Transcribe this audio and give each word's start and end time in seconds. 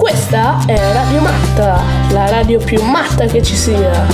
Questa 0.00 0.64
è 0.66 0.92
Radio 0.94 1.20
Matta, 1.20 1.84
la 2.12 2.26
radio 2.30 2.58
più 2.58 2.82
matta 2.82 3.26
che 3.26 3.42
ci 3.42 3.54
sia. 3.54 4.06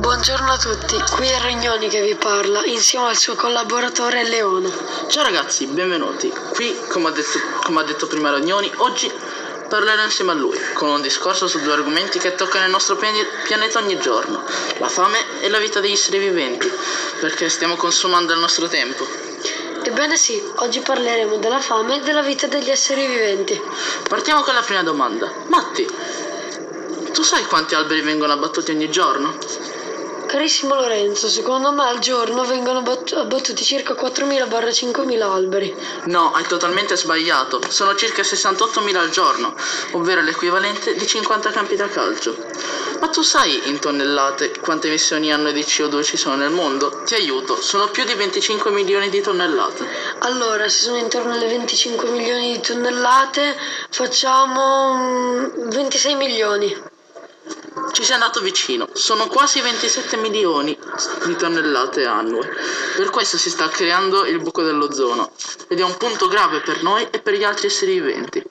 Buongiorno 0.00 0.50
a 0.50 0.56
tutti, 0.58 0.96
qui 1.14 1.28
è 1.28 1.40
Regnoni 1.40 1.86
che 1.86 2.02
vi 2.02 2.16
parla, 2.16 2.64
insieme 2.64 3.06
al 3.06 3.16
suo 3.16 3.36
collaboratore 3.36 4.28
Leone. 4.28 4.68
Ciao 5.06 5.22
ragazzi, 5.22 5.66
benvenuti. 5.66 6.32
Qui, 6.52 6.74
come 6.88 7.10
ha 7.10 7.12
detto, 7.12 7.38
come 7.62 7.80
ha 7.80 7.84
detto 7.84 8.08
prima 8.08 8.30
Ragnoni, 8.30 8.68
oggi 8.78 9.08
parlerò 9.74 10.04
insieme 10.04 10.30
a 10.30 10.34
lui, 10.34 10.56
con 10.74 10.88
un 10.88 11.02
discorso 11.02 11.48
su 11.48 11.60
due 11.60 11.72
argomenti 11.72 12.20
che 12.20 12.36
toccano 12.36 12.64
il 12.64 12.70
nostro 12.70 12.94
pianeta 12.94 13.80
ogni 13.80 13.98
giorno, 13.98 14.44
la 14.78 14.88
fame 14.88 15.18
e 15.40 15.48
la 15.48 15.58
vita 15.58 15.80
degli 15.80 15.90
esseri 15.90 16.18
viventi, 16.18 16.72
perché 17.18 17.48
stiamo 17.48 17.74
consumando 17.74 18.32
il 18.32 18.38
nostro 18.38 18.68
tempo. 18.68 19.04
Ebbene 19.82 20.16
sì, 20.16 20.40
oggi 20.58 20.78
parleremo 20.78 21.38
della 21.38 21.58
fame 21.58 21.96
e 21.96 22.00
della 22.02 22.22
vita 22.22 22.46
degli 22.46 22.70
esseri 22.70 23.04
viventi. 23.04 23.60
Partiamo 24.08 24.42
con 24.42 24.54
la 24.54 24.62
prima 24.62 24.84
domanda. 24.84 25.32
Matti, 25.48 25.84
tu 27.12 27.22
sai 27.22 27.44
quanti 27.46 27.74
alberi 27.74 28.02
vengono 28.02 28.32
abbattuti 28.32 28.70
ogni 28.70 28.88
giorno? 28.88 29.36
Carissimo 30.34 30.74
Lorenzo, 30.74 31.28
secondo 31.28 31.70
me 31.70 31.84
al 31.84 32.00
giorno 32.00 32.44
vengono 32.44 32.80
abbattuti 32.80 33.62
circa 33.62 33.94
4.000-5.000 33.94 35.22
alberi. 35.22 35.72
No, 36.06 36.32
hai 36.32 36.44
totalmente 36.48 36.96
sbagliato. 36.96 37.60
Sono 37.68 37.94
circa 37.94 38.22
68.000 38.22 38.96
al 38.96 39.10
giorno, 39.10 39.54
ovvero 39.92 40.22
l'equivalente 40.22 40.96
di 40.96 41.06
50 41.06 41.52
campi 41.52 41.76
da 41.76 41.86
calcio. 41.86 42.36
Ma 42.98 43.06
tu 43.10 43.22
sai 43.22 43.68
in 43.68 43.78
tonnellate 43.78 44.58
quante 44.58 44.88
emissioni 44.88 45.32
annue 45.32 45.52
di 45.52 45.60
CO2 45.60 46.02
ci 46.02 46.16
sono 46.16 46.34
nel 46.34 46.50
mondo? 46.50 47.02
Ti 47.04 47.14
aiuto, 47.14 47.62
sono 47.62 47.86
più 47.86 48.02
di 48.02 48.14
25 48.14 48.72
milioni 48.72 49.10
di 49.10 49.20
tonnellate. 49.20 49.86
Allora, 50.18 50.68
se 50.68 50.82
sono 50.82 50.96
intorno 50.96 51.34
alle 51.34 51.46
25 51.46 52.10
milioni 52.10 52.54
di 52.54 52.60
tonnellate, 52.60 53.56
facciamo 53.88 55.48
26 55.68 56.12
mm, 56.12 56.18
milioni. 56.18 56.92
Ci 57.92 58.02
sei 58.02 58.14
andato 58.14 58.40
vicino, 58.40 58.88
sono 58.92 59.26
quasi 59.28 59.60
27 59.60 60.16
milioni 60.16 60.76
di 61.24 61.36
tonnellate 61.36 62.04
annue. 62.06 62.48
Per 62.96 63.10
questo 63.10 63.36
si 63.36 63.50
sta 63.50 63.68
creando 63.68 64.24
il 64.24 64.40
buco 64.40 64.62
dell'ozono 64.62 65.32
ed 65.68 65.78
è 65.78 65.84
un 65.84 65.96
punto 65.96 66.28
grave 66.28 66.60
per 66.60 66.82
noi 66.82 67.06
e 67.10 67.20
per 67.20 67.34
gli 67.34 67.44
altri 67.44 67.68
esseri 67.68 67.92
viventi. 68.00 68.42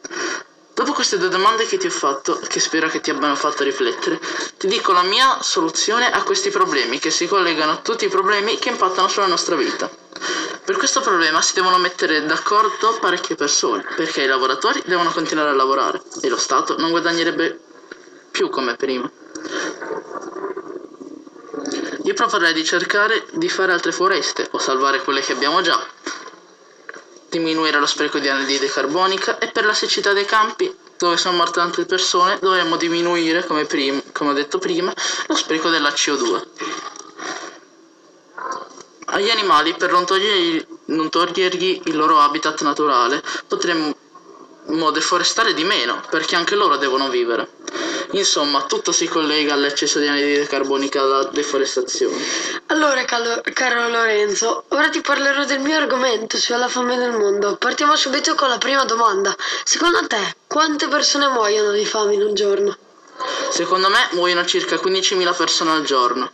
Dopo 0.74 0.94
queste 0.94 1.18
due 1.20 1.30
domande 1.30 1.66
che 1.68 1.78
ti 1.78 1.86
ho 1.86 1.92
fatto, 1.92 2.40
che 2.48 2.60
spero 2.60 2.88
che 2.90 3.00
ti 3.00 3.12
abbiano 3.12 3.36
fatto 3.36 3.64
riflettere, 3.64 4.20
ti 4.58 4.68
dico 4.68 4.92
la 4.92 5.04
mia 5.04 5.38
soluzione 5.42 6.12
a 6.12 6.24
questi 6.24 6.50
problemi 6.50 6.98
che 6.98 7.12
si 7.12 7.28
collegano 7.28 7.74
a 7.74 7.78
tutti 7.78 8.06
i 8.06 8.10
problemi 8.10 8.58
che 8.58 8.70
impattano 8.70 9.08
sulla 9.08 9.28
nostra 9.28 9.56
vita. 9.56 9.88
Per 10.66 10.76
questo 10.78 11.02
problema 11.02 11.42
si 11.42 11.54
devono 11.54 11.78
mettere 11.78 12.26
d'accordo 12.26 12.98
parecchie 13.00 13.36
persone, 13.36 13.86
perché 13.96 14.24
i 14.24 14.28
lavoratori 14.28 14.82
devono 14.86 15.12
continuare 15.12 15.50
a 15.50 15.54
lavorare 15.54 16.02
e 16.22 16.30
lo 16.30 16.38
Stato 16.38 16.76
non 16.78 16.90
guadagnerebbe 16.90 17.60
più 18.32 18.50
come 18.50 18.76
prima. 18.76 19.10
Io 22.14 22.20
proporrei 22.20 22.54
di 22.54 22.64
cercare 22.64 23.26
di 23.32 23.50
fare 23.50 23.72
altre 23.72 23.92
foreste 23.92 24.48
o 24.52 24.60
salvare 24.60 25.02
quelle 25.02 25.22
che 25.22 25.32
abbiamo 25.32 25.62
già, 25.62 25.84
diminuire 27.28 27.80
lo 27.80 27.88
spreco 27.88 28.20
di 28.20 28.30
anidride 28.30 28.68
carbonica 28.68 29.40
e 29.40 29.48
per 29.48 29.66
la 29.66 29.74
siccità 29.74 30.14
dei 30.14 30.26
campi 30.26 30.72
dove 30.96 31.18
sono 31.18 31.38
morte 31.38 31.60
tante 31.60 31.86
persone 31.86 32.38
dovremmo 32.40 32.76
diminuire, 32.76 33.44
come, 33.48 33.66
prim- 33.66 34.12
come 34.12 34.30
ho 34.30 34.34
detto 34.34 34.60
prima, 34.60 34.94
lo 35.26 35.36
spreco 35.36 35.72
della 35.72 35.90
CO2. 35.90 36.44
Agli 39.06 39.32
animali, 39.32 39.74
per 39.74 39.92
non 39.92 40.06
togliergli, 40.06 40.68
non 40.86 41.10
togliergli 41.10 41.82
il 41.86 41.96
loro 41.96 42.20
habitat 42.20 42.62
naturale, 42.62 43.24
potremmo 43.48 43.96
deforestare 44.92 45.56
di 45.56 45.64
meno, 45.64 46.00
perché 46.12 46.36
anche 46.36 46.54
loro 46.54 46.78
devono 46.78 47.10
vivere. 47.10 47.53
Insomma, 48.14 48.64
tutto 48.64 48.92
si 48.92 49.08
collega 49.08 49.54
all'eccesso 49.54 49.98
di 50.00 50.08
anidride 50.08 50.46
carbonica 50.46 51.02
dalla 51.02 51.24
deforestazione. 51.26 52.16
Allora, 52.68 53.04
caro, 53.06 53.42
caro 53.54 53.90
Lorenzo, 53.90 54.66
ora 54.70 54.90
ti 54.90 55.02
parlerò 55.02 55.46
del 55.46 55.60
mio 55.60 55.78
argomento, 55.78 56.38
cioè 56.38 56.58
la 56.58 56.68
fame 56.68 56.96
nel 56.96 57.12
mondo. 57.12 57.56
Partiamo 57.56 57.96
subito 57.96 58.36
con 58.36 58.50
la 58.50 58.60
prima 58.60 58.86
domanda. 58.86 59.36
Secondo 59.64 60.06
te, 60.06 60.36
quante 60.46 60.88
persone 60.88 61.28
muoiono 61.28 61.72
di 61.72 61.86
fame 61.86 62.14
in 62.14 62.22
un 62.22 62.36
giorno? 62.36 62.78
Secondo 63.50 63.90
me 63.90 64.08
muoiono 64.12 64.46
circa 64.46 64.76
15.000 64.76 65.36
persone 65.36 65.72
al 65.72 65.84
giorno. 65.84 66.32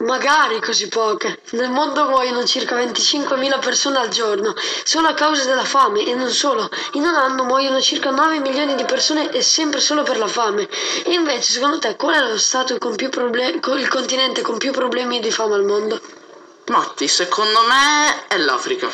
Magari 0.00 0.60
così 0.60 0.88
poche. 0.88 1.38
Nel 1.50 1.70
mondo 1.70 2.08
muoiono 2.08 2.44
circa 2.44 2.76
25.000 2.76 3.60
persone 3.60 3.98
al 3.98 4.08
giorno, 4.08 4.52
solo 4.82 5.06
a 5.06 5.14
causa 5.14 5.44
della 5.44 5.64
fame 5.64 6.04
e 6.04 6.14
non 6.14 6.28
solo. 6.28 6.68
In 6.94 7.02
un 7.02 7.14
anno 7.14 7.44
muoiono 7.44 7.80
circa 7.80 8.10
9 8.10 8.40
milioni 8.40 8.74
di 8.74 8.84
persone 8.84 9.30
e 9.30 9.42
sempre 9.42 9.78
solo 9.78 10.02
per 10.02 10.18
la 10.18 10.26
fame. 10.26 10.68
E 11.04 11.12
invece, 11.12 11.52
secondo 11.52 11.78
te, 11.78 11.94
qual 11.94 12.16
è 12.16 12.28
lo 12.28 12.36
stato 12.36 12.76
con 12.78 12.96
più 12.96 13.10
problemi, 13.10 13.60
il 13.62 13.88
continente 13.88 14.42
con 14.42 14.58
più 14.58 14.72
problemi 14.72 15.20
di 15.20 15.30
fame 15.30 15.54
al 15.54 15.64
mondo? 15.64 16.00
Matti, 16.68 17.06
secondo 17.06 17.60
me 17.62 18.26
è 18.26 18.36
l'Africa. 18.38 18.90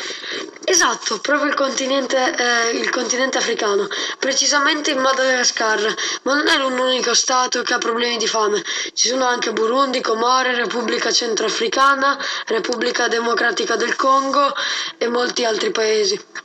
Esatto, 0.63 1.19
proprio 1.19 1.49
il 1.49 1.55
continente, 1.55 2.17
eh, 2.17 2.77
il 2.77 2.89
continente 2.89 3.39
africano, 3.39 3.87
precisamente 4.19 4.91
in 4.91 4.99
Madagascar, 4.99 5.93
ma 6.21 6.35
non 6.35 6.47
è 6.47 6.57
l'unico 6.57 7.13
stato 7.15 7.63
che 7.63 7.73
ha 7.73 7.79
problemi 7.79 8.17
di 8.17 8.27
fame. 8.27 8.63
Ci 8.93 9.07
sono 9.07 9.25
anche 9.25 9.53
Burundi, 9.53 10.01
Comore, 10.01 10.55
Repubblica 10.55 11.11
Centroafricana, 11.11 12.17
Repubblica 12.45 13.07
Democratica 13.07 13.75
del 13.75 13.95
Congo 13.95 14.53
e 14.97 15.07
molti 15.07 15.43
altri 15.43 15.71
paesi. 15.71 16.42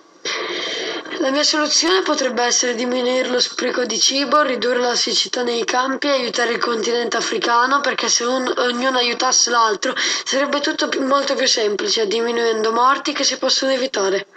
La 1.21 1.31
mia 1.31 1.43
soluzione 1.43 2.03
potrebbe 2.03 2.45
essere 2.45 2.77
diminuire 2.77 3.29
lo 3.29 3.41
spreco 3.41 3.85
di 3.85 3.99
cibo, 3.99 4.43
ridurre 4.43 4.79
la 4.79 4.95
siccità 4.95 5.43
nei 5.43 5.65
campi 5.65 6.07
e 6.07 6.13
aiutare 6.13 6.53
il 6.53 6.61
continente 6.61 7.17
africano 7.17 7.81
perché 7.81 8.09
se 8.09 8.23
un, 8.23 8.47
ognuno 8.59 8.99
aiutasse 8.99 9.51
l'altro 9.51 9.95
sarebbe 9.97 10.61
tutto 10.61 10.89
più, 10.89 11.05
molto 11.05 11.35
più 11.35 11.49
semplice, 11.49 12.07
diminuendo 12.07 12.71
morti 12.71 13.13
che 13.13 13.25
si 13.25 13.37
possono 13.37 13.73
evitare. 13.73 14.29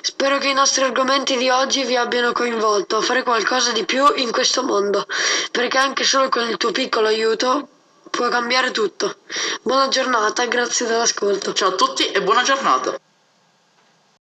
Spero 0.00 0.38
che 0.38 0.48
i 0.48 0.54
nostri 0.54 0.82
argomenti 0.82 1.36
di 1.36 1.50
oggi 1.50 1.84
vi 1.84 1.96
abbiano 1.96 2.32
coinvolto 2.32 2.96
a 2.96 3.02
fare 3.02 3.22
qualcosa 3.22 3.72
di 3.72 3.84
più 3.84 4.10
in 4.16 4.30
questo 4.30 4.62
mondo, 4.62 5.06
perché 5.50 5.76
anche 5.76 6.04
solo 6.04 6.30
con 6.30 6.48
il 6.48 6.56
tuo 6.56 6.70
piccolo 6.70 7.08
aiuto 7.08 7.68
può 8.08 8.28
cambiare 8.30 8.70
tutto. 8.70 9.16
Buona 9.60 9.88
giornata, 9.88 10.46
grazie 10.46 10.86
dell'ascolto. 10.86 11.52
Ciao 11.52 11.68
a 11.68 11.74
tutti 11.74 12.10
e 12.10 12.22
buona 12.22 12.42
giornata. 12.42 12.98